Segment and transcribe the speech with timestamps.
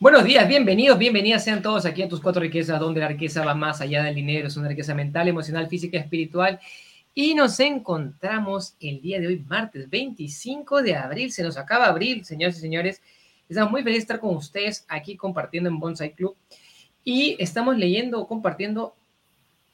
[0.00, 3.54] Buenos días, bienvenidos, bienvenidas sean todos aquí a tus cuatro riquezas, donde la riqueza va
[3.54, 6.58] más allá del dinero, es una riqueza mental, emocional, física, espiritual.
[7.14, 11.30] Y nos encontramos el día de hoy, martes 25 de abril.
[11.30, 13.00] Se nos acaba abril, señores y señores.
[13.48, 16.34] Estamos muy felices de estar con ustedes aquí compartiendo en Bonsai Club.
[17.04, 18.96] Y estamos leyendo, compartiendo,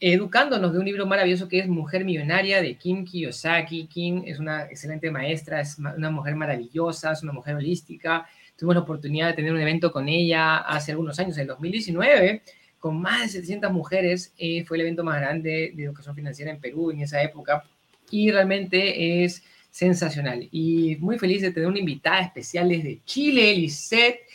[0.01, 3.87] educándonos de un libro maravilloso que es Mujer Millonaria de Kim Kiyosaki.
[3.87, 8.29] Kim es una excelente maestra, es una mujer maravillosa, es una mujer holística
[8.61, 12.43] Tuvimos la oportunidad de tener un evento con ella hace algunos años, en 2019,
[12.79, 14.35] con más de 700 mujeres.
[14.37, 17.65] Eh, fue el evento más grande de educación financiera en Perú en esa época
[18.11, 20.47] y realmente es sensacional.
[20.53, 24.27] Y muy feliz de tener una invitada especial desde Chile, Lisette,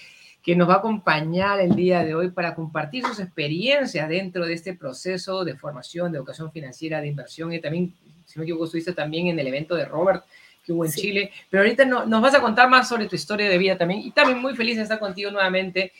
[0.42, 4.56] que nos va a acompañar el día de hoy para compartir sus experiencias dentro de
[4.56, 7.54] este proceso de formación, de educación financiera, de inversión.
[7.54, 7.94] Y también,
[8.26, 10.26] si no me equivoco, estuviste también en el evento de Robert
[10.66, 11.32] que hubo en Chile.
[11.50, 14.02] Pero ahorita no, nos vas a contar más sobre tu historia de vida también.
[14.02, 15.92] Y también muy feliz de estar contigo nuevamente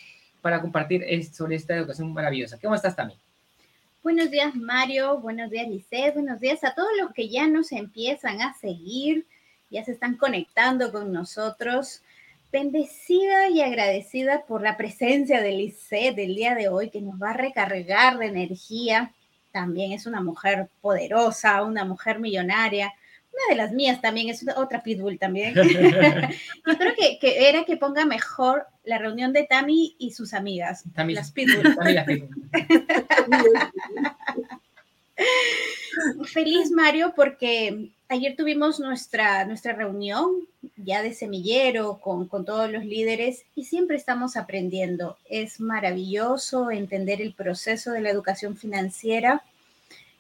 [0.42, 2.60] para compartir sobre esta educación maravillosa.
[2.62, 3.20] ¿Cómo estás también?
[4.04, 5.18] Buenos días, Mario.
[5.20, 6.14] Buenos días, Lisset.
[6.14, 9.26] Buenos días a todos los que ya nos empiezan a seguir,
[9.72, 12.04] ya se están conectando con nosotros.
[12.52, 17.32] Bendecida y agradecida por la presencia de Lisset del día de hoy, que nos va
[17.32, 19.12] a recargar de energía.
[19.52, 22.94] También es una mujer poderosa, una mujer millonaria,
[23.36, 25.54] una de las mías también, es otra pitbull también.
[25.56, 30.84] Yo creo que, que, era que ponga mejor la reunión de Tami y sus amigas.
[30.96, 31.76] las pitbull.
[36.26, 40.30] Feliz Mario porque ayer tuvimos nuestra, nuestra reunión
[40.76, 45.18] ya de semillero con, con todos los líderes y siempre estamos aprendiendo.
[45.30, 49.44] Es maravilloso entender el proceso de la educación financiera,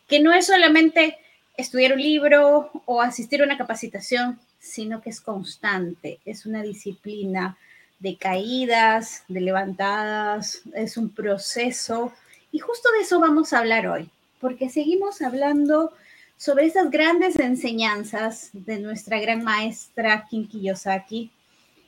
[0.08, 1.18] que no es solamente
[1.58, 7.58] estudiar un libro o asistir a una capacitación, sino que es constante, es una disciplina
[8.00, 12.14] de caídas, de levantadas, es un proceso.
[12.52, 14.10] Y justo de eso vamos a hablar hoy,
[14.42, 15.94] porque seguimos hablando
[16.38, 21.32] sobre esas grandes enseñanzas de nuestra gran maestra Kim Kiyosaki.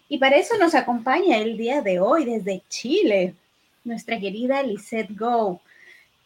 [0.10, 3.36] Y para eso nos acompaña el día de hoy desde Chile,
[3.84, 5.62] nuestra querida Lisette Go.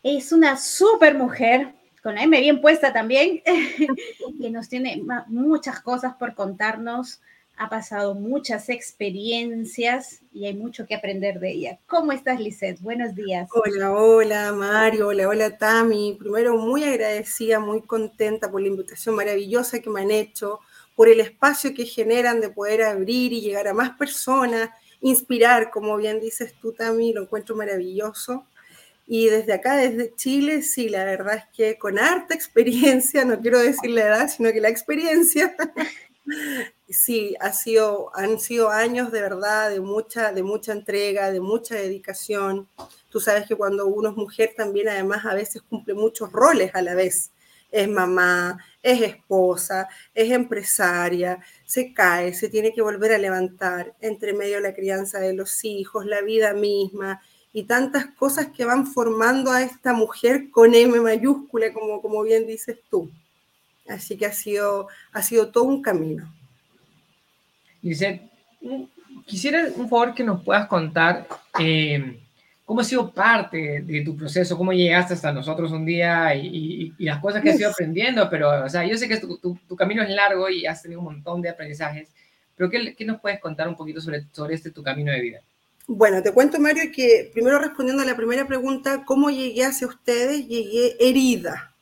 [0.03, 3.41] Es una super mujer, con la M bien puesta también,
[4.41, 7.21] que nos tiene muchas cosas por contarnos,
[7.57, 11.79] ha pasado muchas experiencias y hay mucho que aprender de ella.
[11.85, 12.81] ¿Cómo estás, Lisette?
[12.81, 13.49] Buenos días.
[13.53, 16.17] Hola, hola, Mario, hola, hola, Tami.
[16.19, 20.59] Primero, muy agradecida, muy contenta por la invitación maravillosa que me han hecho,
[20.95, 25.95] por el espacio que generan de poder abrir y llegar a más personas, inspirar, como
[25.97, 28.47] bien dices tú, Tami, lo encuentro maravilloso.
[29.13, 33.59] Y desde acá, desde Chile, sí, la verdad es que con harta experiencia, no quiero
[33.59, 35.53] decir la edad, sino que la experiencia,
[36.87, 41.75] sí, ha sido, han sido años de verdad de mucha, de mucha entrega, de mucha
[41.75, 42.69] dedicación.
[43.09, 46.81] Tú sabes que cuando uno es mujer también además a veces cumple muchos roles a
[46.81, 47.33] la vez.
[47.69, 54.31] Es mamá, es esposa, es empresaria, se cae, se tiene que volver a levantar, entre
[54.31, 57.21] medio la crianza de los hijos, la vida misma,
[57.53, 62.47] y tantas cosas que van formando a esta mujer con M mayúscula, como, como bien
[62.47, 63.11] dices tú.
[63.87, 66.33] Así que ha sido, ha sido todo un camino.
[67.81, 68.29] Dice,
[69.25, 71.27] quisiera un favor que nos puedas contar
[71.59, 72.19] eh,
[72.63, 77.19] cómo ha sido parte de tu proceso, cómo llegaste hasta nosotros un día y, las
[77.19, 80.09] cosas que has ido aprendiendo, pero, o sea, yo sé que tu, tu, camino es
[80.09, 82.09] largo y has tenido un montón de aprendizajes,
[82.55, 85.41] pero ¿qué, qué nos puedes contar un poquito sobre, sobre este tu camino de vida?
[85.87, 90.47] Bueno, te cuento, Mario, que primero respondiendo a la primera pregunta, ¿cómo llegué hacia ustedes?
[90.47, 91.73] Llegué herida.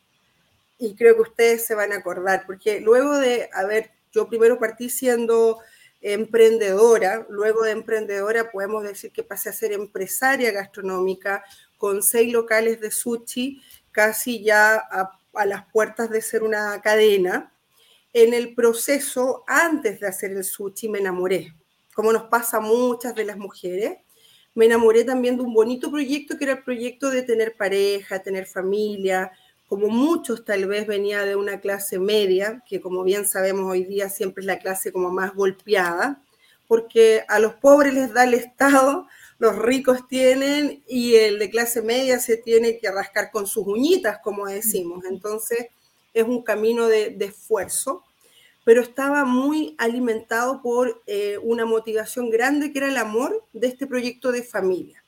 [0.78, 4.90] Y creo que ustedes se van a acordar, porque luego de haber, yo primero partí
[4.90, 5.60] siendo
[6.02, 11.44] emprendedora, luego de emprendedora podemos decir que pasé a ser empresaria gastronómica
[11.78, 13.62] con seis locales de sushi,
[13.92, 17.52] casi ya a, a las puertas de ser una cadena.
[18.14, 21.54] En el proceso, antes de hacer el sushi, me enamoré
[22.00, 23.98] como nos pasa a muchas de las mujeres,
[24.56, 28.46] me enamoré también de un bonito proyecto que era el proyecto de tener pareja, tener
[28.46, 29.34] familia,
[29.68, 34.07] como muchos tal vez venía de una clase media, que como bien sabemos hoy día
[34.07, 36.22] siempre es la clase como más golpeada,
[36.69, 39.06] porque a los pobres les da el Estado,
[39.38, 44.19] los ricos tienen y el de clase media se tiene que rascar con sus uñitas,
[44.24, 45.04] como decimos.
[45.04, 45.68] Entonces
[46.13, 48.06] es un camino de, de esfuerzo
[48.69, 53.88] pero estaba muy alimentado por eh, una motivación grande que era el amor de este
[53.88, 55.04] proyecto de familia.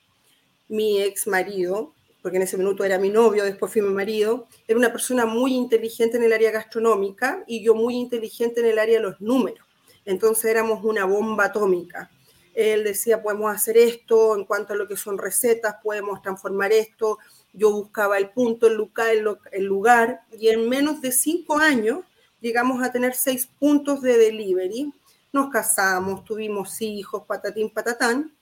[0.67, 1.93] Mi ex marido,
[2.23, 5.53] porque en ese minuto era mi novio, después fui mi marido, era una persona muy
[5.53, 9.63] inteligente en el área gastronómica y yo muy inteligente en el área de los números.
[10.05, 12.09] Entonces éramos una bomba atómica.
[12.55, 17.19] él decía, podemos hacer esto, en cuanto a lo que son recetas, podemos transformar esto.
[17.53, 19.11] Yo buscaba el punto, el lugar,
[19.51, 21.99] el lugar y en menos de cinco años
[22.41, 24.91] llegamos a tener seis puntos de delivery.
[25.31, 28.35] Nos casamos, tuvimos hijos, patatín, patatán.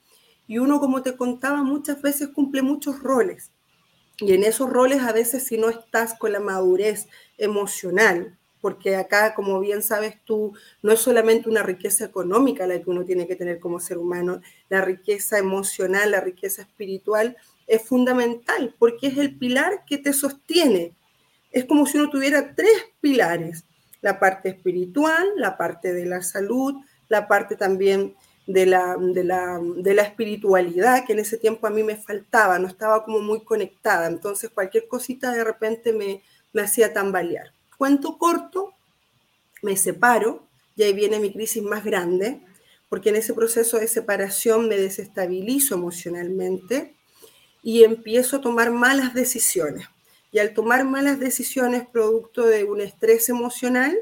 [0.48, 3.52] Y uno, como te contaba, muchas veces cumple muchos roles.
[4.18, 7.08] Y en esos roles a veces si no estás con la madurez
[7.38, 10.52] emocional, porque acá, como bien sabes tú,
[10.82, 14.42] no es solamente una riqueza económica la que uno tiene que tener como ser humano,
[14.68, 17.36] la riqueza emocional, la riqueza espiritual
[17.66, 20.92] es fundamental, porque es el pilar que te sostiene.
[21.50, 22.70] Es como si uno tuviera tres
[23.00, 23.64] pilares,
[24.02, 26.74] la parte espiritual, la parte de la salud,
[27.08, 28.14] la parte también
[28.46, 32.58] de la, de la, de la espiritualidad, que en ese tiempo a mí me faltaba,
[32.58, 37.52] no estaba como muy conectada, entonces cualquier cosita de repente me, me hacía tambalear.
[37.76, 38.74] Cuento corto,
[39.62, 42.40] me separo y ahí viene mi crisis más grande,
[42.88, 46.96] porque en ese proceso de separación me desestabilizo emocionalmente
[47.62, 49.86] y empiezo a tomar malas decisiones.
[50.32, 53.98] Y al tomar malas decisiones producto de un estrés emocional,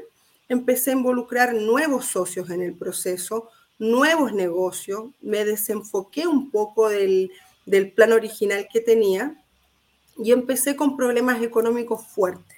[0.47, 7.31] empecé a involucrar nuevos socios en el proceso, nuevos negocios, me desenfoqué un poco del,
[7.95, 9.43] plan original que tenía
[10.17, 12.57] y empecé con problemas económicos fuertes.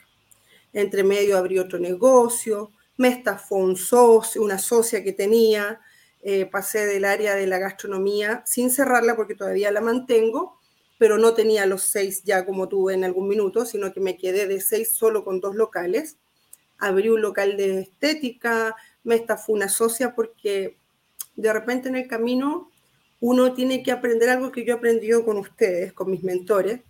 [0.71, 5.81] Entre medio abrí otro negocio, me estafó un socio, una socia que tenía,
[6.21, 10.60] eh, pasé del área de la gastronomía sin cerrarla porque todavía la mantengo,
[11.01, 14.45] pero no tenía los seis ya como tuve en algún minuto, sino que me quedé
[14.45, 16.17] de seis solo con dos locales.
[16.77, 20.77] Abrí un local de estética, me estafó una socia porque
[21.35, 22.69] de repente en el camino
[23.19, 26.81] uno tiene que aprender algo que yo he aprendido con ustedes, con mis mentores,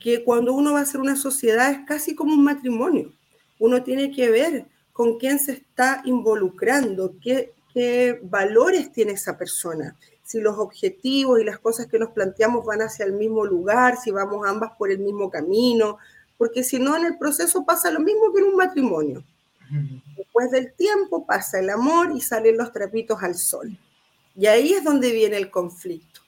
[0.00, 3.12] que cuando uno va a hacer una sociedad es casi como un matrimonio
[3.62, 7.52] uno tiene que ver con quién se está involucrando, qué,
[8.24, 9.96] valores tiene esa persona,
[10.32, 14.10] si los objetivos y las cosas que nos planteamos van hacia el mismo lugar, si
[14.10, 15.98] vamos ambas por el mismo camino,
[16.38, 19.22] porque si no en el proceso pasa lo mismo que en un matrimonio.
[20.16, 23.76] Después del tiempo pasa el amor y salen los trapitos al sol.
[24.34, 26.22] Y ahí es donde viene el conflicto.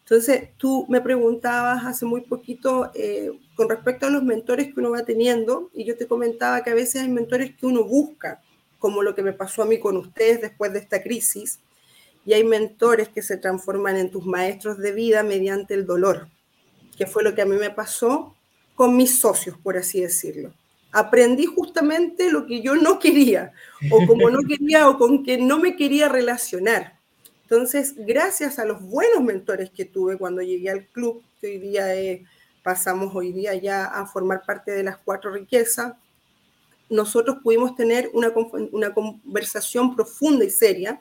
[0.00, 4.90] Entonces, tú me preguntabas hace muy poquito eh, con respecto a los mentores que uno
[4.90, 8.40] va teniendo, y yo te comentaba que a veces hay mentores que uno busca,
[8.78, 11.60] como lo que me pasó a mí con ustedes después de esta crisis,
[12.24, 16.28] y hay mentores que se transforman en tus maestros de vida mediante el dolor,
[16.96, 18.36] que fue lo que a mí me pasó
[18.74, 20.52] con mis socios, por así decirlo.
[20.92, 23.52] Aprendí justamente lo que yo no quería,
[23.90, 26.98] o como no quería, o con que no me quería relacionar.
[27.42, 31.86] Entonces, gracias a los buenos mentores que tuve cuando llegué al club, que hoy día
[32.62, 35.94] pasamos hoy día ya a formar parte de las cuatro riquezas,
[36.88, 41.00] nosotros pudimos tener una conversación profunda y seria,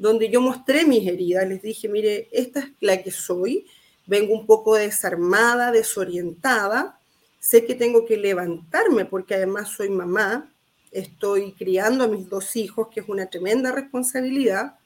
[0.00, 3.66] donde yo mostré mis heridas, les dije, mire, esta es la que soy,
[4.06, 6.98] vengo un poco desarmada, desorientada,
[7.38, 10.50] sé que tengo que levantarme porque además soy mamá,
[10.90, 14.78] estoy criando a mis dos hijos, que es una tremenda responsabilidad,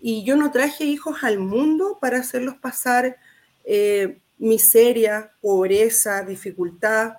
[0.00, 3.16] y yo no traje hijos al mundo para hacerlos pasar
[3.64, 7.14] eh, miseria, pobreza, dificultad.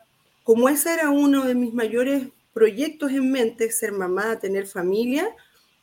[0.45, 5.27] Como ese era uno de mis mayores proyectos en mente, ser mamá, tener familia,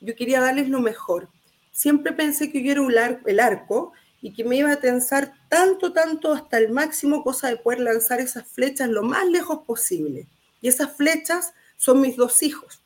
[0.04, 1.28] yo quería darles lo mejor.
[1.72, 6.32] Siempre pensé que yo era el arco y que me iba a tensar tanto, tanto
[6.32, 10.28] hasta el máximo, cosa de poder lanzar esas flechas lo más lejos posible.
[10.60, 12.82] Y esas flechas son mis dos hijos.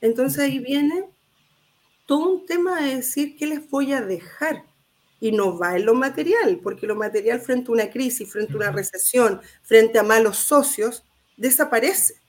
[0.00, 1.06] Entonces ahí viene
[2.06, 4.64] todo un tema de decir qué les voy a dejar.
[5.18, 8.56] Y no va en lo material, porque lo material frente a una crisis, frente a
[8.56, 11.04] una recesión, frente a malos socios,
[11.36, 12.19] desaparece.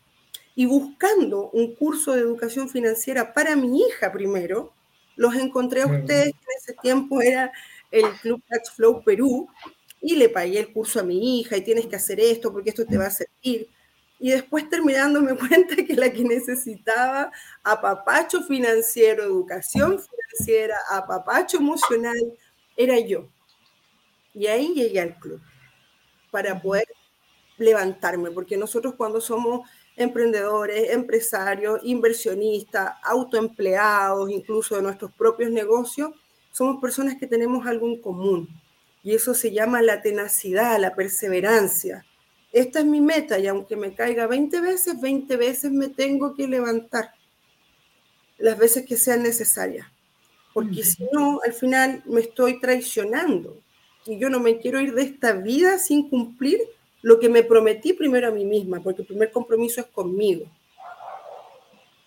[0.55, 4.74] Y buscando un curso de educación financiera para mi hija primero,
[5.15, 7.51] los encontré a ustedes, que en ese tiempo era
[7.91, 9.48] el Club Tax Flow Perú,
[10.01, 12.86] y le pagué el curso a mi hija y tienes que hacer esto porque esto
[12.86, 13.70] te va a servir
[14.22, 17.31] y después terminándome cuenta que la que necesitaba
[17.63, 22.15] apapacho financiero, educación financiera, apapacho emocional,
[22.77, 23.27] era yo.
[24.36, 25.41] Y ahí llegué al club
[26.29, 26.86] para poder
[27.58, 36.12] levantarme, porque nosotros cuando somos emprendedores, empresarios, inversionistas, autoempleados, incluso de nuestros propios negocios,
[36.51, 38.50] somos personas que tenemos algo en común.
[39.03, 42.05] Y eso se llama la tenacidad, la perseverancia
[42.51, 46.48] esta es mi meta y aunque me caiga 20 veces, 20 veces me tengo que
[46.48, 47.13] levantar
[48.38, 49.88] las veces que sean necesarias,
[50.53, 53.57] porque si no, al final me estoy traicionando
[54.05, 56.60] y yo no me quiero ir de esta vida sin cumplir
[57.01, 60.46] lo que me prometí primero a mí misma, porque el primer compromiso es conmigo.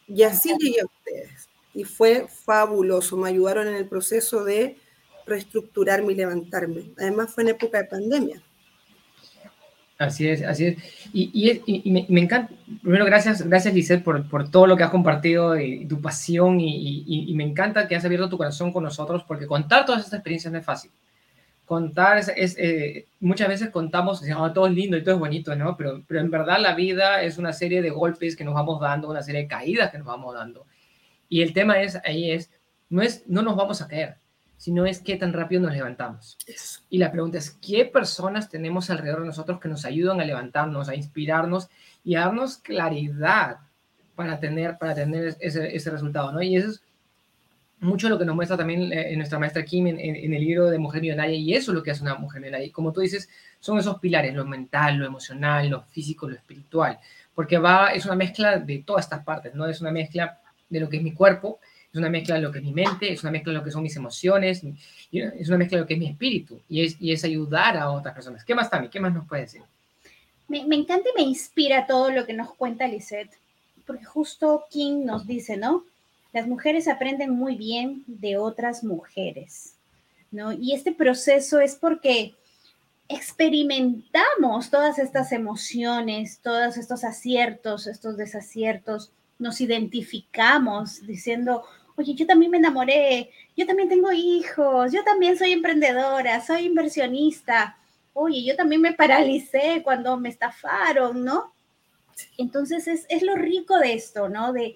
[0.07, 4.77] Y así llegué a ustedes y fue fabuloso, me ayudaron en el proceso de
[5.27, 6.93] reestructurarme y levantarme.
[6.99, 8.43] Además fue en época de pandemia.
[9.99, 10.77] Así es, así es.
[11.13, 15.87] Y, me, encanta, primero gracias, gracias Lisette por, por todo lo que has compartido y,
[15.87, 20.05] tu pasión y, me encanta que has abierto tu corazón con nosotros porque contar todas
[20.05, 20.91] estas experiencias no es fácil.
[21.64, 25.76] Contar es, eh, muchas veces contamos, oh, todo es lindo y todo es bonito, ¿no?
[25.76, 29.09] Pero, pero en verdad la vida es una serie de golpes que nos vamos dando,
[29.09, 30.66] una serie de caídas que nos vamos dando.
[31.28, 32.50] Y el tema es, ahí es,
[32.90, 34.16] no es, no nos vamos a caer,
[34.56, 36.37] sino es qué tan rápido nos levantamos.
[36.90, 40.88] Y la pregunta es, ¿qué personas tenemos alrededor de nosotros que nos ayudan a levantarnos,
[40.88, 41.68] a inspirarnos
[42.04, 43.59] y a darnos claridad
[44.14, 46.30] para tener, para tener ese, ese resultado?
[46.30, 46.42] ¿no?
[46.42, 46.83] Y eso es
[47.85, 51.00] mucho lo que nos muestra también eh, nuestra maestra Kim en, el libro de Mujer
[51.00, 52.67] Millonaria, y eso es lo que hace una mujer millonaria.
[52.67, 53.29] Y como tú dices,
[53.61, 56.99] son esos pilares, lo mental, lo emocional, lo físico, lo espiritual,
[57.35, 59.67] porque va, es una mezcla de todas estas partes, ¿no?
[59.67, 61.61] Es una mezcla de lo que es mi cuerpo,
[61.93, 63.71] es una mezcla de lo que es mi mente, es una mezcla de lo que
[63.71, 64.62] son mis emociones,
[65.12, 67.91] es una mezcla de lo que es mi espíritu y es, y es ayudar a
[67.91, 68.45] otras personas.
[68.45, 68.88] ¿Qué más, Tami?
[68.88, 69.62] ¿Qué más nos puede decir?
[70.49, 73.31] Me, me encanta y me inspira todo lo que nos cuenta Lisette,
[73.87, 75.85] porque justo King nos dice, ¿no?
[76.35, 79.76] Las mujeres aprenden muy bien de otras mujeres,
[80.33, 80.53] ¿no?
[80.53, 82.35] Y este proceso es porque
[83.09, 91.62] experimentamos todas estas emociones, todos estos aciertos, estos desaciertos, nos identificamos diciendo,
[91.95, 97.79] oye, yo también me enamoré, yo también tengo hijos, yo también soy emprendedora, soy inversionista,
[98.12, 101.55] oye, yo también me paralicé cuando me estafaron, ¿no?
[102.38, 104.53] Entonces es, lo rico de esto, ¿no?
[104.53, 104.75] De,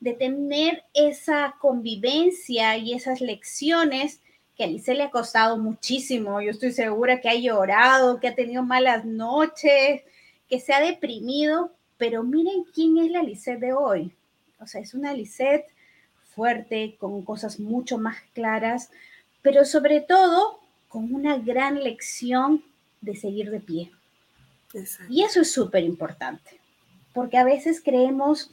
[0.00, 4.20] de, tener esa convivencia y esas lecciones
[4.56, 6.40] que a Lice le ha costado muchísimo.
[6.40, 10.02] Yo estoy segura que ha llorado, que ha tenido malas noches,
[10.48, 14.12] que se ha deprimido, pero miren quién es la Lisette de hoy.
[14.60, 15.66] O sea, es una Lisette
[16.34, 18.90] fuerte, con cosas mucho más claras,
[19.42, 22.62] pero sobre todo con una gran lección
[23.00, 23.90] de seguir de pie.
[25.08, 26.60] Y eso es súper importante,
[27.14, 28.50] porque a veces creemos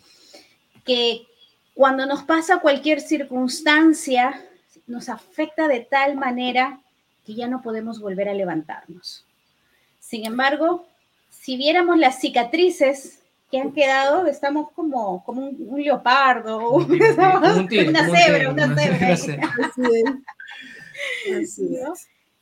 [0.85, 1.25] que
[1.74, 4.42] cuando nos pasa cualquier circunstancia,
[4.88, 6.80] nos afecta de tal manera
[7.25, 9.25] que ya no podemos volver a levantarnos.
[10.00, 10.86] Sin embargo,
[11.30, 18.75] si viéramos las cicatrices que han quedado, estamos como, como un, leopardo, una cebra, una
[18.75, 19.18] cebra.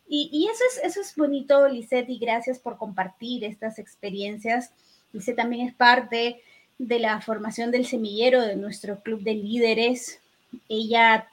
[0.07, 4.73] Y, y, eso, es, eso es bonito, Lisette, y gracias por compartir estas experiencias.
[5.13, 6.41] Lisette también es parte
[6.87, 10.19] de la formación del semillero de nuestro club de líderes.
[10.67, 11.27] Ella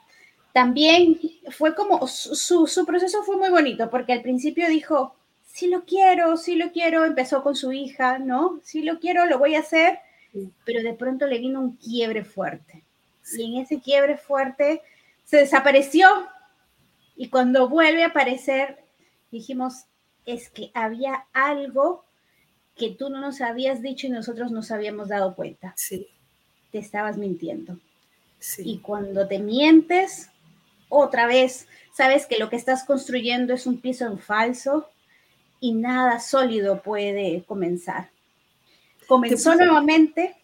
[0.53, 1.19] también
[1.51, 5.15] fue como, su, su proceso fue muy bonito, porque al principio dijo,
[5.51, 8.59] sí lo quiero, sí lo quiero, empezó con su hija, ¿no?
[8.63, 9.99] Sí lo quiero, lo voy a hacer,
[10.65, 12.83] pero de pronto le vino un quiebre fuerte.
[13.35, 14.81] Y en ese quiebre fuerte
[15.25, 16.07] se desapareció.
[17.15, 18.83] Y cuando vuelve a aparecer,
[19.31, 19.85] dijimos,
[20.25, 22.05] es que había algo
[22.79, 25.73] que tú no nos habías dicho y nosotros nos habíamos dado cuenta.
[25.77, 26.07] Sí.
[26.71, 27.77] Te estabas mintiendo.
[28.39, 28.63] Sí.
[28.65, 30.29] Y cuando te mientes,
[30.87, 34.89] otra vez, sabes que lo que estás construyendo es un piso en falso,
[35.59, 38.09] y nada sólido puede comenzar.
[39.07, 40.35] Comenzó nuevamente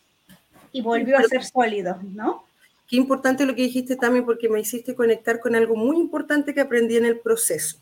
[0.72, 2.44] y volvió a ser sólido, ¿no?
[2.88, 6.62] Qué importante lo que dijiste también porque me hiciste conectar con algo muy importante que
[6.62, 7.78] aprendí en el proceso.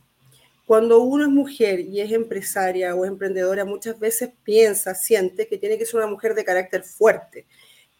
[0.65, 5.77] Cuando uno es mujer y es empresaria o emprendedora, muchas veces piensa, siente que tiene
[5.77, 7.45] que ser una mujer de carácter fuerte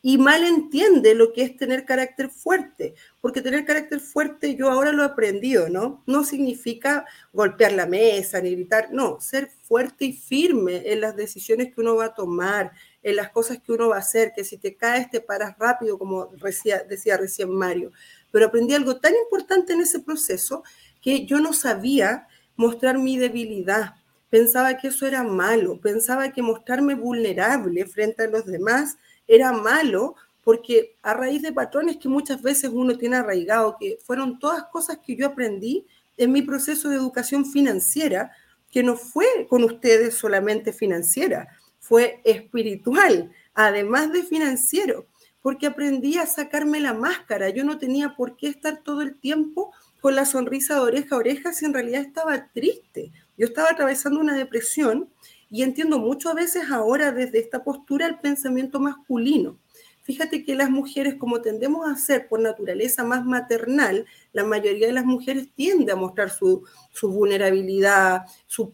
[0.06, 4.92] y mal entiende lo que es tener carácter fuerte, porque tener carácter fuerte yo ahora
[4.92, 6.04] lo he aprendido, ¿no?
[6.06, 11.74] No significa golpear la mesa ni gritar, no, ser fuerte y firme en las decisiones
[11.74, 14.58] que uno va a tomar, en las cosas que uno va a hacer, que si
[14.58, 17.94] te caes te paras rápido, como decía, decía recién Mario.
[18.30, 20.64] Pero aprendí algo tan importante en ese proceso
[21.02, 23.96] que yo no sabía mostrar mi debilidad.
[24.30, 30.16] Pensaba que eso era malo, pensaba que mostrarme vulnerable frente a los demás era malo
[30.44, 35.00] porque a raíz de patrones que muchas veces uno tiene arraigado, que fueron todas cosas
[35.06, 35.86] que yo aprendí
[36.18, 38.32] en mi proceso de educación financiera,
[38.70, 41.48] que no fue con ustedes solamente financiera,
[41.80, 45.06] fue espiritual, además de financiero,
[45.42, 47.50] porque aprendí a sacarme la máscara.
[47.50, 49.72] Yo no tenía por qué estar todo el tiempo
[50.04, 53.14] con la sonrisa de oreja a oreja si en realidad estaba triste.
[53.38, 55.08] Yo estaba atravesando una depresión
[55.50, 59.58] y entiendo mucho a veces ahora desde esta postura el pensamiento masculino.
[60.04, 64.92] Fíjate que las mujeres, como tendemos a ser por naturaleza más maternal, la mayoría de
[64.92, 66.66] las mujeres tiende a mostrar su,
[67.02, 68.74] vulnerabilidad, su,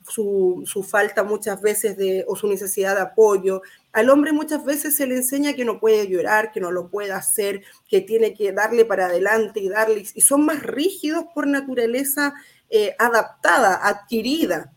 [0.89, 3.61] falta muchas veces de, o su necesidad de apoyo.
[3.91, 7.11] Al hombre muchas veces se le enseña que no puede llorar, que no lo puede
[7.11, 12.33] hacer, que tiene que darle para adelante y darle, y son más rígidos por naturaleza
[12.71, 14.73] eh, adaptada, adquirida.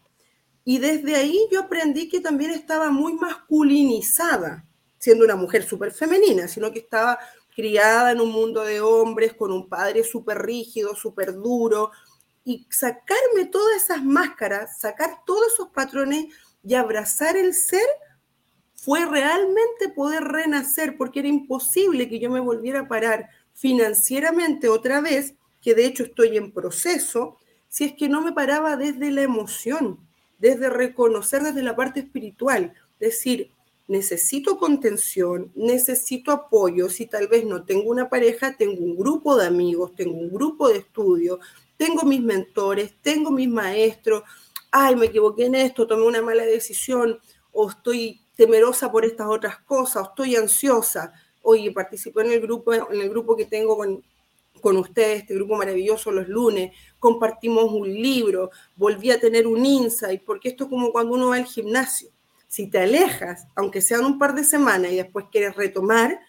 [0.67, 4.67] Y desde ahí yo aprendí que también estaba muy masculinizada,
[5.03, 7.19] siendo una mujer súper femenina, sino que estaba
[7.57, 11.91] criada en un mundo de hombres, con un padre súper rígido, súper duro,
[12.45, 16.27] y sacarme todas esas máscaras, sacar todos esos patrones
[16.63, 17.85] y abrazar el ser
[18.77, 25.01] fue realmente poder renacer, porque era imposible que yo me volviera a parar financieramente otra
[25.01, 29.23] vez, que de hecho estoy en proceso, si es que no me paraba desde la
[29.23, 29.99] emoción,
[30.39, 33.51] desde reconocer desde la parte espiritual, decir,
[33.93, 39.47] necesito contención, necesito apoyo, si tal vez no tengo una pareja, tengo un grupo de
[39.47, 41.39] amigos, tengo un grupo de estudio,
[41.77, 44.23] tengo mis mentores, tengo mis maestros,
[44.71, 47.21] ay, me equivoqué en esto, tomé una mala decisión,
[47.53, 51.13] o estoy temerosa por estas otras cosas, o estoy ansiosa.
[51.43, 54.03] Oye, participé en el grupo, en el grupo que tengo con,
[54.63, 60.23] con ustedes, este grupo maravilloso los lunes, compartimos un libro, volví a tener un insight,
[60.25, 62.09] porque esto es como cuando uno va al gimnasio.
[62.53, 66.21] Si te alejas, aunque sean un par de semanas y después quieres retomar,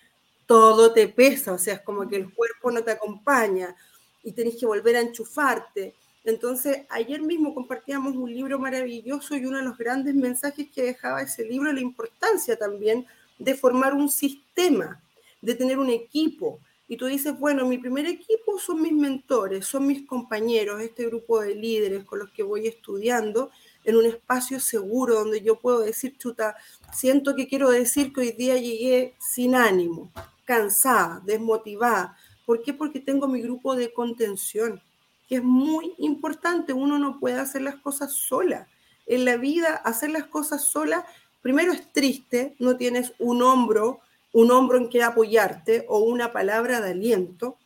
[0.45, 3.75] todo te pesa, o sea, es como que el cuerpo no te acompaña
[4.23, 5.93] y tenés que volver a enchufarte.
[6.23, 11.21] Entonces, ayer mismo compartíamos un libro maravilloso y uno de los grandes mensajes que dejaba
[11.21, 13.05] ese libro, la importancia también
[13.37, 15.03] de formar un sistema,
[15.41, 19.87] de tener un equipo, y tú dices, bueno, mi primer equipo son mis mentores, son
[19.87, 23.51] mis compañeros, este grupo de líderes con los que voy estudiando
[23.83, 26.55] en un espacio seguro donde yo puedo decir, chuta,
[26.93, 30.11] siento que quiero decir que hoy día llegué sin ánimo,
[30.45, 32.17] cansada, desmotivada.
[32.45, 32.73] ¿Por qué?
[32.73, 34.81] Porque tengo mi grupo de contención,
[35.27, 36.73] que es muy importante.
[36.73, 38.67] Uno no puede hacer las cosas sola.
[39.05, 41.05] En la vida, hacer las cosas sola,
[41.41, 44.01] primero es triste, no tienes un hombro
[44.33, 47.57] un hombro en que apoyarte o una palabra de aliento.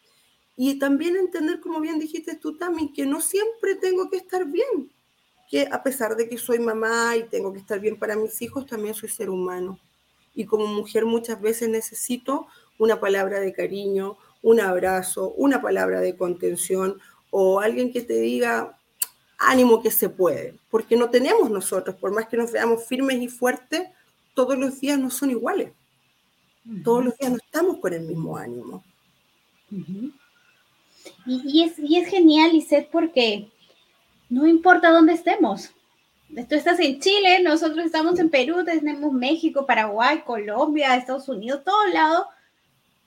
[0.56, 4.92] Y también entender, como bien dijiste tú también, que no siempre tengo que estar bien,
[5.50, 8.65] que a pesar de que soy mamá y tengo que estar bien para mis hijos,
[8.65, 9.80] también soy ser humano.
[10.36, 16.15] Y como mujer muchas veces necesito una palabra de cariño, un abrazo, una palabra de
[16.15, 17.00] contención
[17.32, 18.78] o alguien que te diga
[19.38, 23.28] ánimo que se puede, porque no tenemos nosotros, por más que nos veamos firmes y
[23.28, 23.88] fuertes,
[24.34, 25.72] todos los días no son iguales.
[26.84, 28.84] Todos los días no estamos con el mismo ánimo.
[31.26, 33.50] y, es, y es genial, Lisette, porque
[34.30, 35.72] no importa dónde estemos.
[36.50, 41.88] Tú estás en Chile, nosotros estamos en Perú, tenemos México, Paraguay, Colombia, Estados Unidos, todo
[41.88, 42.28] lado,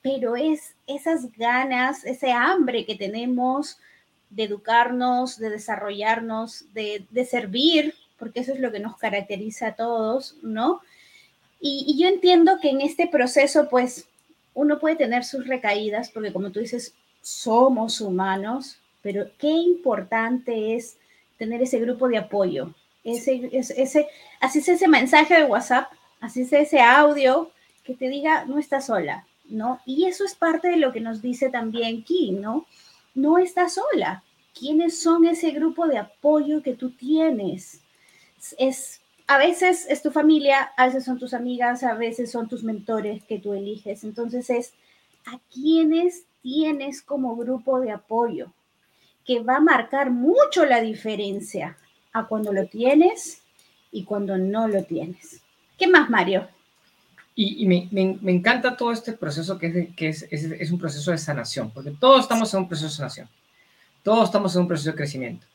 [0.03, 3.79] pero es esas ganas, ese hambre que tenemos
[4.31, 9.77] de educarnos, de desarrollarnos, de, de servir, porque eso es lo que nos caracteriza a
[9.77, 10.81] todos, ¿no?
[11.61, 14.09] Y, yo entiendo que en este proceso, pues,
[14.55, 20.97] uno puede tener sus recaídas, porque como tú dices, somos humanos, pero qué importante es
[21.41, 24.09] tener ese grupo de apoyo, ese, ese,
[24.41, 27.51] así es ese mensaje de WhatsApp, así es ese audio
[27.83, 29.81] que te diga, no estás sola, ¿no?
[29.87, 32.67] Y eso es parte de lo que nos dice también Kim, ¿no?
[33.15, 34.23] No estás sola.
[34.53, 37.81] ¿Quiénes son ese grupo de apoyo que tú tienes?
[38.59, 42.65] Es a veces es tu familia, a veces son tus amigas, a veces son tus
[42.65, 44.05] mentores que tú eliges.
[44.05, 44.75] Entonces es
[45.25, 48.53] a quienes tienes como grupo de apoyo,
[49.27, 51.77] que va a marcar mucho la diferencia
[52.13, 53.43] a cuando lo tienes
[53.93, 55.41] y cuando no lo tienes.
[55.79, 56.49] ¿Qué más, Mario?
[57.35, 57.89] Y, me,
[58.31, 62.61] encanta todo este proceso que, es, es, un proceso de sanación, porque todos estamos en
[62.61, 63.29] un proceso de sanación,
[64.03, 65.47] todos estamos en un proceso de crecimiento.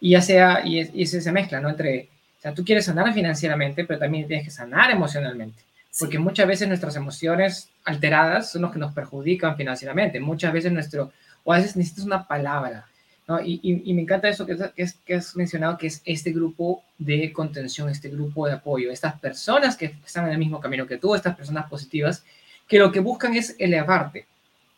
[0.00, 1.68] Y ya sea, y, y se mezcla, ¿no?
[1.68, 2.08] Entre
[2.44, 5.62] sea, tú quieres sanar financieramente, pero también tienes que sanar emocionalmente.
[5.98, 10.20] Porque muchas veces nuestras emociones alteradas son los que nos perjudican financieramente.
[10.20, 11.10] Muchas veces nuestro,
[11.42, 12.86] o a veces necesitas una palabra.
[13.26, 13.40] ¿No?
[13.40, 17.32] Y, y, me encanta eso que, que, que has mencionado, que es este grupo de
[17.32, 21.14] contención, este grupo de apoyo, estas personas que están en el mismo camino que tú,
[21.14, 22.24] estas personas positivas,
[22.68, 24.26] que lo que buscan es elevarte,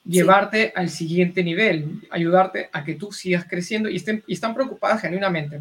[0.05, 5.03] llevarte al siguiente nivel, ayudarte a que tú sigas creciendo y, estén, y están preocupadas
[5.03, 5.61] genuinamente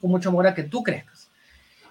[0.00, 1.29] con mucho amor a que tú crezcas.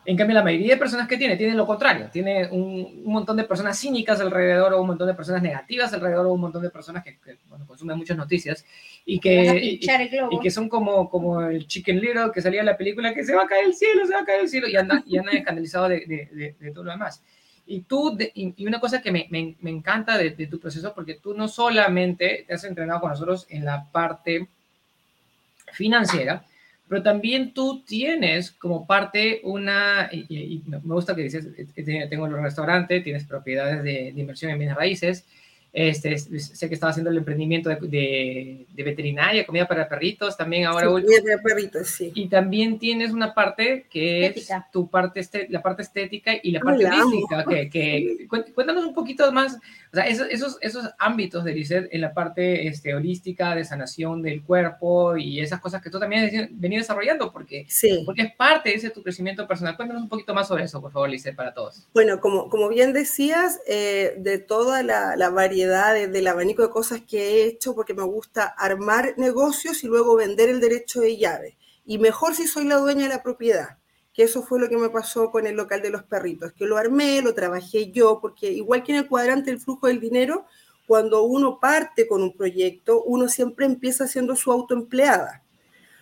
[0.10, 2.10] En cambio, la mayoría de personas que tiene, tienen lo contrario.
[2.12, 6.34] Tiene un, montón de personas cínicas alrededor, o un montón de personas negativas alrededor, o
[6.34, 7.20] un montón de personas que,
[7.68, 8.66] consumen muchas noticias
[9.06, 13.14] y que, y, que son como, como el Chicken Little que salía en la película
[13.14, 15.04] que se va a caer el cielo, se va a caer el cielo, y andan,
[15.06, 17.22] y andan escandalizados de, de, todo lo demás.
[17.68, 21.36] Y tú, y, una cosa que me, me, me encanta de, tu proceso, porque tú
[21.36, 24.48] no solamente te has entrenado con nosotros en la parte
[25.72, 26.48] financiera,
[26.90, 31.48] pero también tú tienes como parte una, y, me gusta que dices,
[32.10, 35.26] tengo un restaurante, tienes propiedades de, inversión en bienes raíces,
[35.72, 40.88] este, sé que estaba haciendo el emprendimiento de, de, veterinaria, comida para perritos, también ahora.
[40.88, 42.12] Sí, comida para perritos, sí.
[42.16, 46.60] Y también tienes una parte que es tu parte, este, la parte estética y la
[46.60, 47.46] parte holística.
[47.46, 47.70] Que,
[48.28, 52.14] que, cuéntanos un poquito más, o sea, esos, esos, esos ámbitos de Lisset en la
[52.16, 56.82] parte este, holística, de sanación del cuerpo y esas cosas que tú también has venido
[56.82, 58.02] desarrollando, porque, sí.
[58.06, 59.76] porque es parte de ese tu crecimiento personal.
[59.76, 61.88] Cuéntanos un poquito más sobre eso, por favor, Lisset, para todos.
[61.94, 67.02] Bueno, como, como bien decías, eh, de toda la, la variedad del abanico de cosas
[67.02, 71.58] que he hecho porque me gusta armar negocios y luego vender el derecho de llave.
[71.86, 73.78] Y mejor si soy la dueña de la propiedad,
[74.14, 76.78] que eso fue lo que me pasó con el local de los perritos, que lo
[76.78, 80.46] armé, lo trabajé yo, porque igual que en el cuadrante del flujo del dinero,
[80.88, 85.44] cuando uno parte con un proyecto, uno siempre empieza siendo su autoempleada.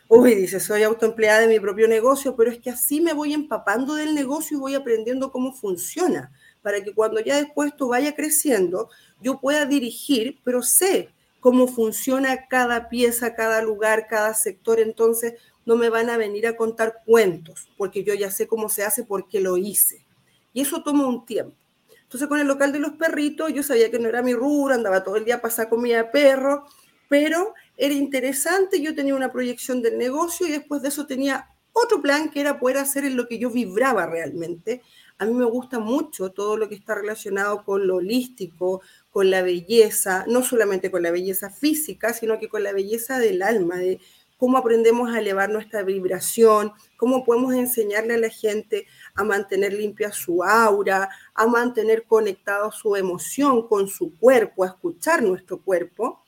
[0.10, 3.96] Uy, dice, soy autoempleada de mi propio negocio, pero es que así me voy empapando
[3.96, 8.90] del negocio y voy aprendiendo cómo funciona, para que cuando ya después esto vaya creciendo,
[9.22, 15.76] yo pueda dirigir, pero sé cómo funciona cada pieza, cada lugar, cada sector, entonces no
[15.76, 19.40] me van a venir a contar cuentos, porque yo ya sé cómo se hace porque
[19.40, 20.06] lo hice.
[20.54, 21.56] Y eso toma un tiempo.
[22.04, 25.04] Entonces con el local de los perritos, yo sabía que no era mi rubro, andaba
[25.04, 26.66] todo el día a pasar comida de perro,
[27.10, 32.02] pero era interesante, yo tenía una proyección del negocio y después de eso tenía otro
[32.02, 34.82] plan que era poder hacer en lo que yo vibraba realmente.
[35.20, 39.42] A mí me gusta mucho todo lo que está relacionado con lo holístico, con la
[39.42, 44.00] belleza, no solamente con la belleza física, sino que con la belleza del alma, de
[44.38, 50.12] cómo aprendemos a elevar nuestra vibración, cómo podemos enseñarle a la gente a mantener limpia
[50.12, 56.24] su aura, a mantener conectado su emoción con su cuerpo, a escuchar nuestro cuerpo.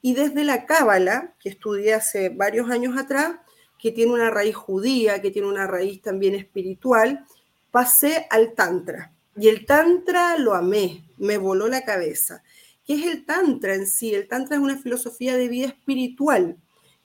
[0.00, 3.36] Y desde la Cábala, que estudié hace varios años atrás,
[3.78, 7.26] que tiene una raíz judía, que tiene una raíz también espiritual,
[7.70, 9.12] pasé al Tantra.
[9.36, 12.42] Y el Tantra lo amé, me voló la cabeza.
[12.84, 14.14] ¿Qué es el Tantra en sí?
[14.14, 16.56] El Tantra es una filosofía de vida espiritual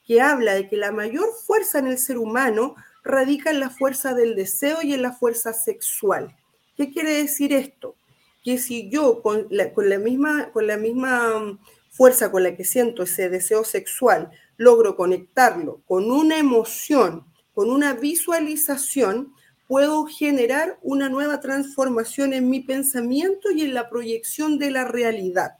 [0.05, 4.13] que habla de que la mayor fuerza en el ser humano radica en la fuerza
[4.13, 6.35] del deseo y en la fuerza sexual.
[6.75, 7.95] ¿Qué quiere decir esto?
[8.43, 13.03] Que si yo con la, misma, con la misma mm, fuerza con la que siento
[13.03, 19.33] ese deseo sexual logro conectarlo con una emoción, con una visualización,
[19.67, 25.57] puedo generar una nueva transformación en mi pensamiento y en la proyección de la realidad.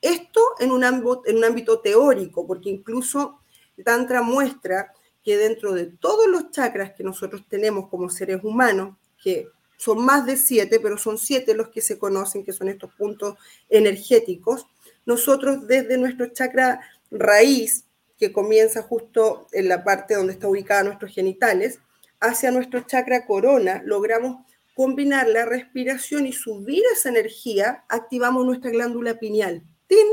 [0.00, 3.40] Esto en un ámbito, teórico, porque incluso
[3.84, 9.48] Tantra muestra que dentro de todos los chakras que nosotros tenemos como seres humanos, que
[9.76, 13.36] son más de siete, pero son siete los que se conocen, que son estos puntos
[13.68, 14.66] energéticos,
[15.06, 17.84] nosotros desde nuestro chakra raíz,
[18.18, 21.80] que comienza justo en la parte donde está ubicada nuestros genitales,
[22.20, 29.18] hacia nuestro chakra corona, logramos combinar la respiración y subir esa energía, activamos nuestra glándula
[29.18, 29.62] pineal.
[29.86, 30.06] ¡Tin!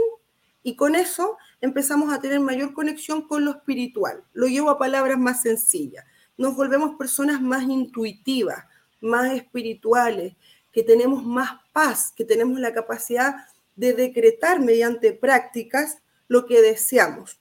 [0.64, 4.24] Y con eso empezamos a tener mayor conexión con lo espiritual.
[4.34, 6.04] Lo llevo a palabras más sencillas.
[6.38, 8.66] Nos volvemos personas más intuitivas,
[9.00, 10.36] más espirituales,
[10.72, 17.40] que tenemos más paz, que tenemos la capacidad de decretar mediante prácticas lo que deseamos.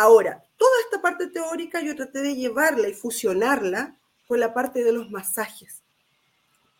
[0.00, 4.92] Ahora, toda esta parte teórica yo traté de llevarla y fusionarla con la parte de
[4.92, 5.82] los masajes.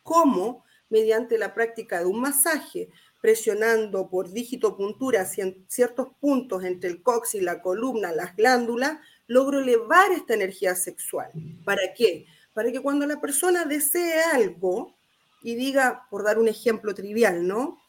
[0.05, 0.63] ¿Cómo?
[0.89, 7.43] Mediante la práctica de un masaje, presionando por dígito puntura ciertos puntos entre el coxis,
[7.43, 11.33] la columna, las glándulas, logro elevar esta energía sexual.
[11.65, 12.25] ¿Para qué?
[12.55, 14.95] Para que cuando la persona desee algo
[15.43, 17.81] y diga, por dar un ejemplo trivial, ¿no?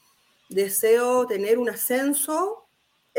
[0.50, 2.66] Deseo tener un ascenso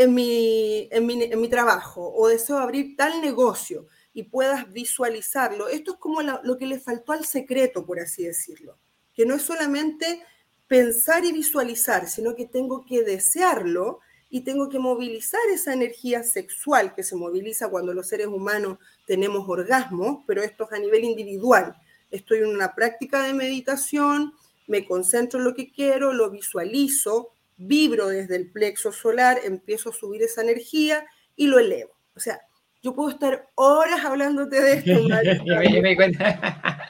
[0.01, 5.69] en mi, en mi, trabajo o deseo abrir tal negocio y puedas visualizarlo.
[5.69, 8.79] Esto es como lo que le faltó al secreto, por así decirlo,
[9.13, 10.23] que no es solamente
[10.67, 16.95] pensar y visualizar, sino que tengo que desearlo y tengo que movilizar esa energía sexual
[16.95, 21.77] que se moviliza cuando los seres humanos tenemos orgasmos, pero esto es a nivel individual.
[22.11, 24.33] Estoy en una práctica de meditación,
[24.67, 29.93] me concentro en lo que quiero, lo visualizo, vibro desde el plexo solar, empiezo a
[29.93, 31.05] subir esa energía
[31.37, 31.97] y lo elevo.
[32.15, 32.41] O sea,
[32.83, 35.09] yo puedo estar horas hablándote de esto.
[35.45, 36.89] me, me, cuenta.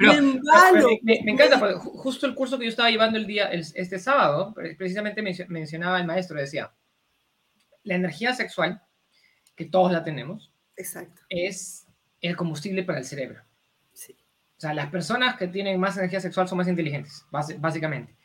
[0.00, 5.22] me, encanta, porque justo el curso que yo estaba llevando el día, este sábado, precisamente
[5.22, 6.72] mencionaba el maestro, decía,
[7.84, 8.82] la energía sexual,
[9.54, 11.22] que todos la tenemos, Exacto.
[11.28, 11.86] es
[12.20, 13.42] el combustible para el cerebro.
[13.92, 14.16] Sí.
[14.56, 18.17] O sea, las personas que tienen más energía sexual son más inteligentes, básicamente.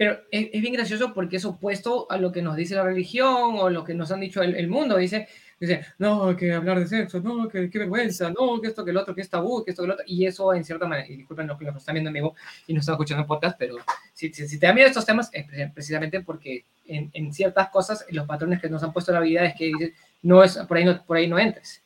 [0.00, 3.68] Pero es, bien gracioso porque es opuesto a lo que nos dice la religión o
[3.68, 4.96] lo que nos han dicho el, el mundo.
[4.96, 5.28] Dice,
[5.60, 8.96] Dice, no, que hablar de sexo, no, que qué vergüenza, no, que esto, que el
[8.96, 10.04] otro, que es tabú, que esto, que el otro.
[10.08, 12.34] Y eso, en cierta manera, y disculpen los que nos están viendo en vivo
[12.66, 13.76] y no están escuchando en podcast, pero
[14.14, 18.26] si, si, te da miedo estos temas, es precisamente porque en, en, ciertas cosas, los
[18.26, 21.04] patrones que nos han puesto la vida es que dicen, no es, por ahí no,
[21.04, 21.82] por ahí no entres.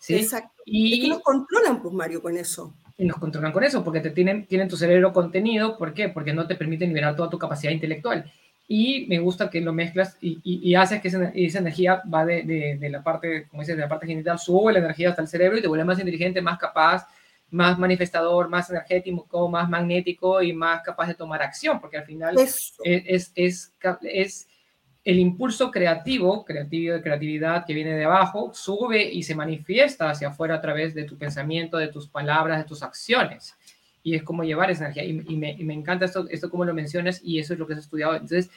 [0.00, 0.16] ¿sí?
[0.16, 0.60] Exacto.
[0.66, 2.74] Y es que nos controlan, pues, Mario, con eso.
[3.02, 5.76] Y nos controlan con eso, porque te tienen, tienen tu cerebro contenido.
[5.76, 6.08] ¿Por qué?
[6.08, 8.30] Porque no te permiten liberar toda tu capacidad intelectual
[8.68, 12.42] y me gusta que lo mezclas y, y, haces que esa, esa, energía va de,
[12.42, 15.28] de, de, la parte, como dices, de la parte genital, sube la energía hasta el
[15.28, 17.06] cerebro y te vuelve más inteligente, más capaz,
[17.50, 22.38] más manifestador, más energético, más magnético y más capaz de tomar acción, porque al final
[22.38, 24.48] es, es, es, es,
[25.04, 30.28] el impulso creativo, creativo de creatividad que viene de abajo, sube y se manifiesta hacia
[30.28, 33.56] afuera a través de tu pensamiento, de tus palabras, de tus acciones
[34.02, 35.04] y es como llevar esa energía.
[35.04, 37.80] Y, me, me, encanta esto, esto como lo mencionas y eso es lo que has
[37.80, 38.14] estudiado.
[38.14, 38.50] Entonces,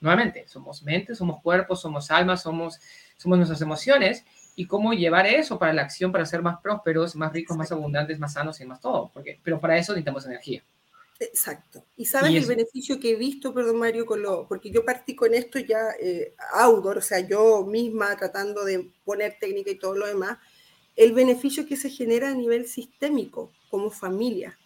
[0.00, 2.78] nuevamente, somos mente, somos cuerpo, somos alma, somos,
[3.16, 4.24] somos nuestras emociones
[4.56, 8.18] y cómo llevar eso para la acción, para ser más prósperos, más ricos, más abundantes,
[8.18, 9.10] más sanos y más todo.
[9.12, 10.62] Porque, pero para eso necesitamos energía.
[11.20, 11.84] Exacto.
[11.98, 15.34] Y sabes el beneficio que he visto, perdón Mario, con lo, porque yo partí con
[15.34, 20.06] esto ya eh, outdoor, o sea, yo misma tratando de poner técnica y todo lo
[20.06, 20.38] demás,
[20.96, 24.58] el beneficio que se genera a nivel sistémico como familia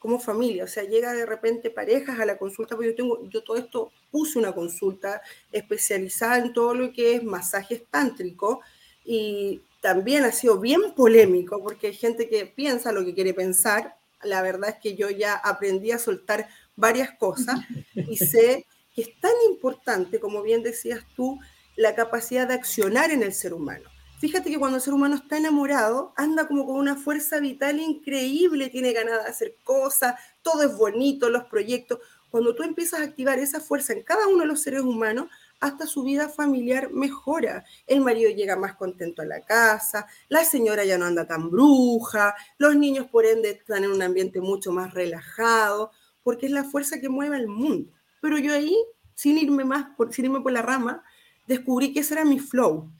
[0.00, 3.44] como familia, o sea, llega de repente parejas a la consulta, porque yo tengo, yo
[3.44, 5.20] todo esto puse una consulta
[5.52, 8.62] especializada en todo lo que es masaje tántrico
[9.04, 13.99] y también ha sido bien polémico porque hay gente que piensa lo que quiere pensar.
[14.22, 17.60] La verdad es que yo ya aprendí a soltar varias cosas
[17.94, 21.38] y sé que es tan importante, como bien decías tú,
[21.76, 23.88] la capacidad de accionar en el ser humano.
[24.18, 28.68] Fíjate que cuando el ser humano está enamorado, anda como con una fuerza vital increíble,
[28.68, 32.00] tiene ganas de hacer cosas, todo es bonito, los proyectos.
[32.28, 35.28] Cuando tú empiezas a activar esa fuerza en cada uno de los seres humanos,
[35.60, 37.64] hasta su vida familiar mejora.
[37.86, 42.34] El marido llega más contento a la casa, la señora ya no anda tan bruja,
[42.58, 45.90] los niños por ende están en un ambiente mucho más relajado,
[46.22, 47.92] porque es la fuerza que mueve el mundo.
[48.20, 48.76] Pero yo ahí,
[49.14, 51.04] sin irme más, por, sin irme por la rama,
[51.46, 52.90] descubrí que ese era mi flow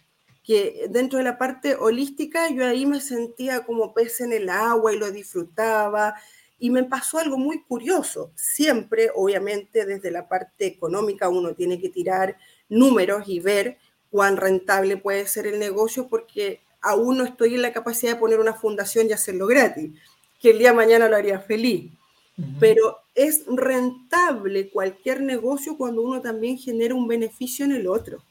[0.42, 4.92] que dentro de la parte holística yo ahí me sentía como pez en el agua
[4.92, 6.14] y lo disfrutaba.
[6.60, 8.30] Y me pasó algo muy curioso.
[8.36, 12.36] Siempre, obviamente, desde la parte económica uno tiene que tirar
[12.68, 13.78] números y ver
[14.10, 18.38] cuán rentable puede ser el negocio porque aún no estoy en la capacidad de poner
[18.38, 19.90] una fundación y hacerlo gratis,
[20.40, 21.90] que el día de mañana lo haría feliz.
[22.58, 28.22] Pero es rentable cualquier negocio cuando uno también genera un beneficio en el otro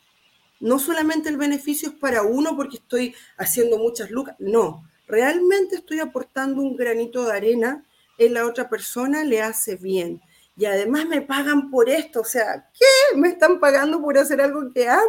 [0.60, 6.00] no solamente el beneficio es para uno porque estoy haciendo muchas lucas, no, realmente estoy
[6.00, 7.86] aportando un granito de arena
[8.20, 10.22] en la otra persona, le hace bien.
[10.56, 13.18] Y además me pagan por esto, o sea, ¿qué?
[13.18, 15.02] ¿Me están pagando por hacer algo que amo?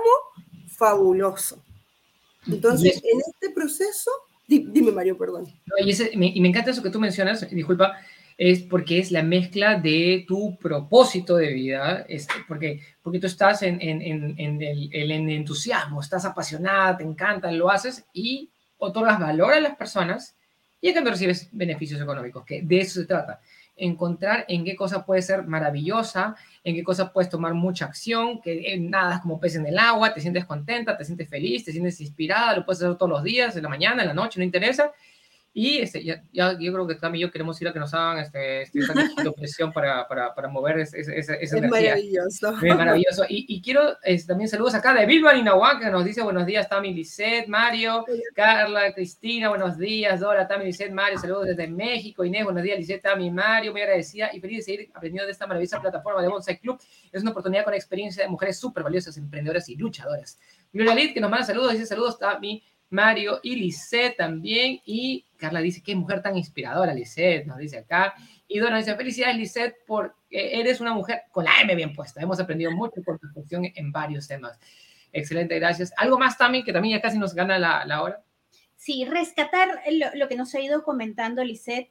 [0.68, 1.62] Fabuloso.
[2.46, 4.10] Entonces, en este proceso,
[4.46, 5.46] dime Mario, perdón.
[5.78, 7.96] y, me, encanta eso que tú mencionas, disculpa,
[8.38, 13.62] es porque es la mezcla de tu propósito de vida, es porque, porque tú estás
[13.62, 19.52] en, en, en, el, en, entusiasmo, estás apasionada, te encanta, lo haces y otorgas valor
[19.52, 20.36] a las personas
[20.80, 23.40] y en cambio recibes beneficios económicos, que de eso se trata.
[23.76, 28.76] Encontrar en qué cosa puede ser maravillosa, en qué cosa puedes tomar mucha acción, que
[28.78, 32.00] nada es como pez en el agua, te sientes contenta, te sientes feliz, te sientes
[32.00, 34.92] inspirada, lo puedes hacer todos los días, en la mañana, en la noche, no interesa,
[35.52, 38.18] y este, ya, ya, yo creo que también yo queremos ir a que nos hagan
[38.18, 38.80] este, este
[39.36, 42.56] presión para, para, para mover esa, esa, esa es maravilloso.
[42.62, 43.24] Es maravilloso.
[43.28, 46.68] Y, y quiero es, también saludos acá de Bilbao Inahuac, que nos dice buenos días,
[46.68, 52.44] Tami Lisset, Mario, Carla, Cristina, buenos días, Dora, Tami Lisset, Mario, saludos desde México, Inés,
[52.44, 55.80] buenos días, Lisset, Tami, Mario, muy agradecida y feliz de seguir aprendiendo de esta maravillosa
[55.80, 56.80] plataforma de Bonsai Club.
[57.10, 60.38] Es una oportunidad con experiencia de mujeres súper valiosas, emprendedoras y luchadoras.
[60.72, 64.80] Gloria Lid, que nos manda saludos, dice saludos, Tami, Mario y Lisset también.
[64.84, 68.14] Y Carla dice, qué mujer tan inspiradora, Lisette, nos dice acá.
[68.46, 72.20] Y Donna dice, felicidades, Lisette, porque eres una mujer con la M bien puesta.
[72.20, 74.58] Hemos aprendido mucho por tu función en varios temas.
[75.12, 75.92] Excelente, gracias.
[75.96, 78.22] ¿Algo más también, que también ya casi nos gana la, hora?
[78.76, 81.90] Sí, rescatar lo, lo, que nos ha ido comentando Lisette,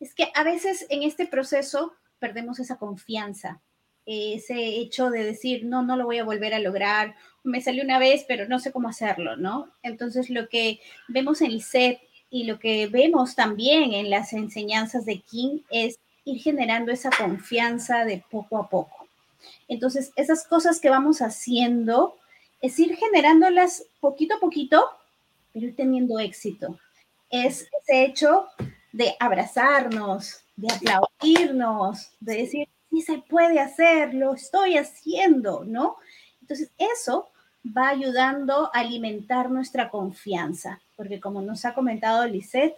[0.00, 3.60] es que a veces en este proceso perdemos esa confianza,
[4.06, 7.98] ese hecho de decir, no, no lo voy a volver a lograr, me salió una
[7.98, 9.70] vez, pero no sé cómo hacerlo, ¿no?
[9.82, 15.20] Entonces, lo que vemos en Lisette y lo que vemos también en las enseñanzas de
[15.20, 19.08] King es ir generando esa confianza de poco a poco.
[19.66, 22.16] Entonces, esas cosas que vamos haciendo
[22.60, 24.84] es ir generándolas poquito a poquito,
[25.52, 26.78] pero ir teniendo éxito.
[27.30, 28.46] Es ese hecho
[28.92, 35.96] de abrazarnos, de aplaudirnos, de decir, sí se puede hacer, lo estoy haciendo, ¿no?
[36.40, 37.28] Entonces, eso
[37.64, 42.76] va ayudando a alimentar nuestra confianza, porque como nos ha comentado Lisette,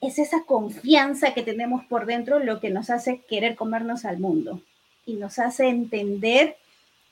[0.00, 4.62] es esa confianza que tenemos por dentro lo que nos hace querer comernos al mundo
[5.04, 6.56] y nos hace entender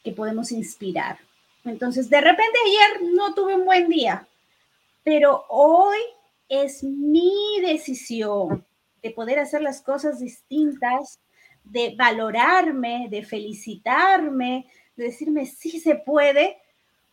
[0.02, 1.18] que podemos inspirar.
[1.64, 4.26] Entonces, de repente ayer no tuve un buen día,
[5.02, 5.98] pero hoy
[6.48, 8.64] es mi decisión
[9.02, 11.20] de poder hacer las cosas distintas,
[11.64, 16.56] de valorarme, de felicitarme, de decirme sí se puede,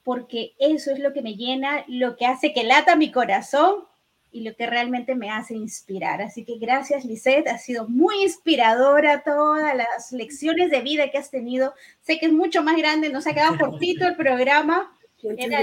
[0.06, 3.86] porque eso es lo que me llena, lo que hace que lata mi corazón
[4.32, 6.22] y lo que realmente me hace inspirar.
[6.22, 7.48] Así que gracias, Lisette.
[7.48, 11.74] Ha sido muy inspiradora todas las lecciones de vida que has tenido.
[12.02, 14.96] Sé que es mucho más grande, nos ha quedado cortito el programa.
[15.38, 15.62] Era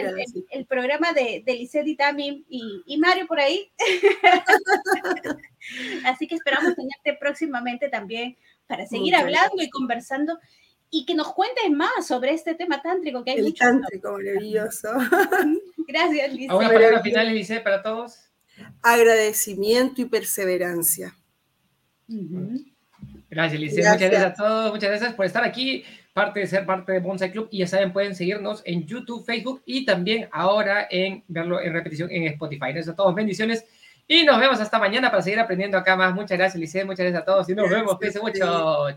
[0.51, 3.71] el, programa de, de Lisette y Tami y, Mario por ahí.
[6.05, 10.37] Así que esperamos tenerte próximamente también para seguir hablando y conversando
[10.93, 14.89] y que nos cuentes más sobre este tema tántrico que hay el tántrico maravilloso.
[15.89, 16.51] Gracias, Lisette.
[16.51, 18.33] ¿Alguna palabra final, Lisette, para todos?
[18.83, 21.15] agradecimiento y perseverancia.
[23.31, 23.77] Gracias, Lice.
[23.79, 24.73] Muchas gracias a todos.
[24.73, 27.49] Muchas gracias por estar aquí, parte de ser parte de Bonsai Club.
[27.51, 32.11] Y ya saben, pueden seguirnos en YouTube, Facebook y también ahora en verlo en repetición
[32.11, 32.73] en Spotify.
[32.73, 33.15] Gracias a todos.
[33.15, 33.65] Bendiciones.
[34.07, 36.15] Y nos vemos hasta mañana para seguir aprendiendo acá más.
[36.15, 36.85] Muchas gracias, Lice.
[36.85, 37.49] Muchas gracias a todos.
[37.49, 37.97] Y nos vemos.
[37.97, 38.89] Cuídense mucho.